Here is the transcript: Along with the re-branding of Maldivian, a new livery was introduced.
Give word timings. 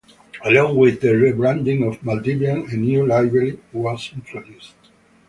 Along 0.43 0.77
with 0.77 1.01
the 1.01 1.15
re-branding 1.15 1.83
of 1.83 1.99
Maldivian, 2.01 2.73
a 2.73 2.75
new 2.75 3.05
livery 3.05 3.59
was 3.71 4.09
introduced. 4.11 4.73